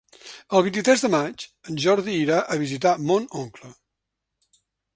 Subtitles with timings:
[0.59, 3.71] El vint-i-tres de maig en Jordi irà a visitar mon oncle.